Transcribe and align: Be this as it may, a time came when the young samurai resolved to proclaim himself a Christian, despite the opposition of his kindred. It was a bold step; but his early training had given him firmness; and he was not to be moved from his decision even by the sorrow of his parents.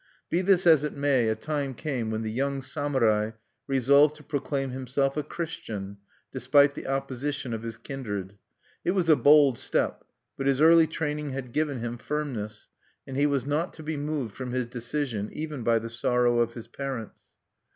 Be 0.31 0.41
this 0.41 0.65
as 0.65 0.83
it 0.83 0.93
may, 0.97 1.27
a 1.27 1.35
time 1.35 1.75
came 1.75 2.09
when 2.09 2.23
the 2.23 2.31
young 2.31 2.59
samurai 2.59 3.33
resolved 3.67 4.15
to 4.15 4.23
proclaim 4.23 4.71
himself 4.71 5.15
a 5.15 5.21
Christian, 5.21 5.97
despite 6.31 6.73
the 6.73 6.87
opposition 6.87 7.53
of 7.53 7.61
his 7.61 7.77
kindred. 7.77 8.35
It 8.83 8.93
was 8.95 9.09
a 9.09 9.15
bold 9.15 9.59
step; 9.59 10.03
but 10.37 10.47
his 10.47 10.59
early 10.59 10.87
training 10.87 11.29
had 11.29 11.51
given 11.53 11.81
him 11.81 11.99
firmness; 11.99 12.67
and 13.05 13.15
he 13.15 13.27
was 13.27 13.45
not 13.45 13.75
to 13.75 13.83
be 13.83 13.95
moved 13.95 14.33
from 14.33 14.53
his 14.53 14.65
decision 14.65 15.29
even 15.33 15.61
by 15.61 15.77
the 15.77 15.87
sorrow 15.87 16.39
of 16.39 16.55
his 16.55 16.67
parents. 16.67 17.19